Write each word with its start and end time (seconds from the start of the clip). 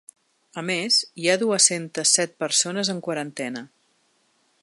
A 0.61 0.61
més, 0.69 0.95
hi 1.23 1.27
ha 1.29 1.35
dues-centes 1.41 2.15
set 2.21 2.35
persones 2.45 2.91
en 2.97 3.05
quarantena. 3.09 3.65